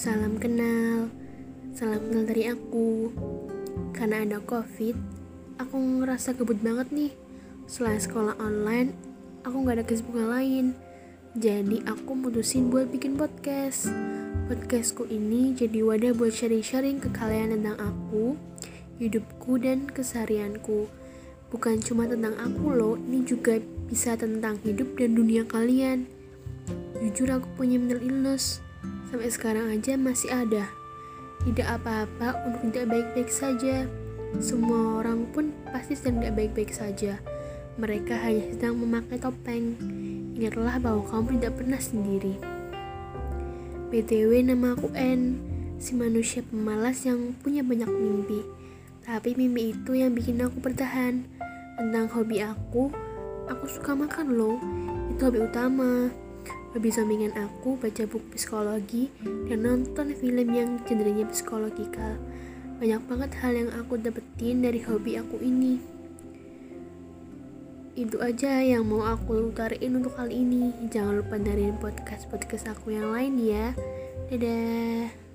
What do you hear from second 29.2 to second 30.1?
sekarang aja